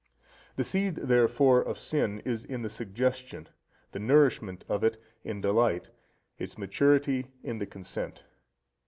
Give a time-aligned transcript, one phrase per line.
[0.55, 3.49] The seed, therefore, of sin is in the suggestion,
[3.91, 5.91] the nourishment of it in delight,
[6.39, 8.23] its maturity in the consent.